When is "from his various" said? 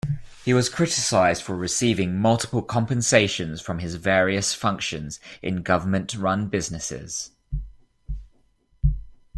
3.61-4.51